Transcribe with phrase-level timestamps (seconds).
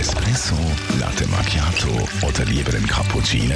[0.00, 0.56] Espresso,
[0.98, 1.88] Latte Macchiato
[2.26, 3.54] oder lieber ein Cappuccino?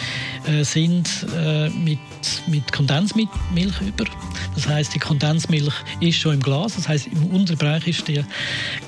[0.47, 1.99] äh, sind äh, mit,
[2.47, 3.29] mit Kondensmilch
[3.81, 4.05] über.
[4.55, 6.77] Das heißt, die Kondensmilch ist schon im Glas.
[6.77, 8.25] Das heißt, im unteren Bereich ist die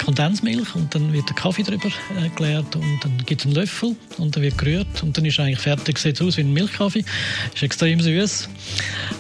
[0.05, 3.97] Kondensmilch und dann wird der Kaffee drüber äh, geleert und dann gibt es einen Löffel
[4.19, 5.99] und dann wird gerührt und dann ist eigentlich fertig.
[5.99, 7.05] Sieht aus wie ein Milchkaffee.
[7.55, 8.49] Ist extrem süß,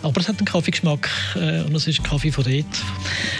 [0.02, 2.64] aber es hat einen Kaffeegeschmack äh, und es ist Kaffee von dort.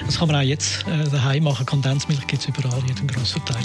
[0.07, 1.67] Das kann man auch jetzt äh, daheim machen.
[1.67, 3.65] Kondensmilch gibt es überall, in jedem grossen Teil.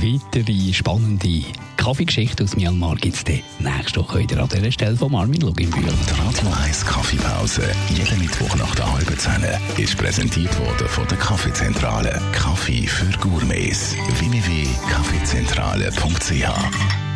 [0.00, 1.44] Weitere spannende
[1.76, 3.24] Kaffeegeschichte aus Myanmar gibt es
[3.62, 5.84] nächste Woche wieder an dieser Stelle von Armin Luginbühl.
[5.84, 9.44] Die Radio 1 Kaffeepause, jeden Mittwoch nach der halben Zehn,
[9.76, 12.20] ist präsentiert worden von der Kaffeezentrale.
[12.32, 13.94] Kaffee für Gourmets.
[14.18, 17.12] www.kaffeezentrale.ch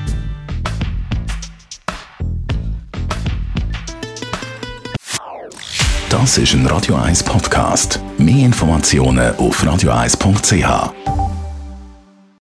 [6.08, 8.00] Das ist ein Radio 1 Podcast.
[8.18, 11.15] Mehr Informationen auf radio1.ch.